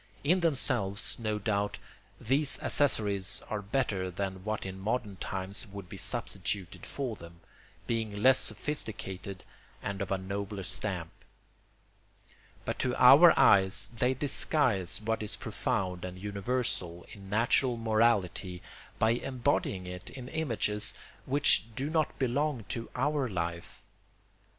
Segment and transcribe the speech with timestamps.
[0.23, 1.77] In themselves, no doubt,
[2.19, 7.41] these accessories are better than what in modern times would be substituted for them,
[7.85, 9.43] being less sophisticated
[9.79, 11.11] and of a nobler stamp;
[12.65, 18.63] but to our eyes they disguise what is profound and universal in natural morality
[18.97, 20.95] by embodying it in images
[21.27, 23.83] which do not belong to our life.